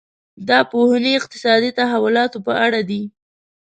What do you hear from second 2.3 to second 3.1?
په اړه دي.